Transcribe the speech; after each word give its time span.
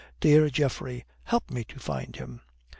Dear 0.19 0.49
Geoffrey, 0.49 1.05
help 1.25 1.51
me 1.51 1.63
to 1.65 1.79
find 1.79 2.15
him." 2.15 2.41